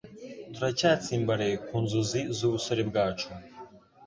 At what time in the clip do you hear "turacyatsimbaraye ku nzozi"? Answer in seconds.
0.53-2.19